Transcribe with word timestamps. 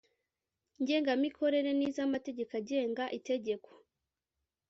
Ngengamikorere 0.81 1.69
n 1.75 1.81
iz 1.87 1.95
amategeko 2.05 2.51
agenga 2.59 3.03
itegeko 3.17 3.69